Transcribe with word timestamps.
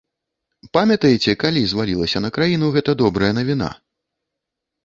Памятаеце, 0.77 1.35
калі 1.43 1.61
звалілася 1.73 2.23
на 2.27 2.31
краіну 2.39 2.73
гэта 2.77 2.91
добрая 3.03 3.31
навіна? 3.41 3.69